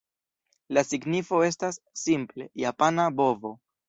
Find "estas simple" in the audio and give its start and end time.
1.47-2.47